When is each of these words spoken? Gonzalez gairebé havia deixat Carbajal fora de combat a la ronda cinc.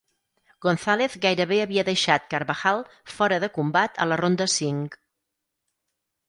Gonzalez 0.65 1.09
gairebé 1.25 1.59
havia 1.65 1.83
deixat 1.89 2.25
Carbajal 2.35 2.81
fora 3.19 3.39
de 3.45 3.51
combat 3.59 4.01
a 4.07 4.09
la 4.11 4.19
ronda 4.23 4.49
cinc. 4.57 4.99